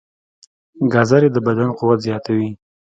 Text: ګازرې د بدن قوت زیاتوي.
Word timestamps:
ګازرې 0.93 1.29
د 1.31 1.37
بدن 1.45 1.69
قوت 1.77 1.99
زیاتوي. 2.07 2.49